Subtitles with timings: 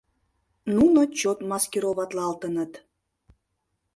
[0.75, 2.71] Нуно чот маскироватлалтыныт.